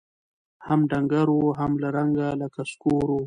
هم 0.67 0.79
ډنګر 0.89 1.27
وو 1.31 1.47
هم 1.59 1.71
له 1.81 1.89
رنګه 1.97 2.27
لکه 2.41 2.61
سکور 2.71 3.07
وو 3.11 3.19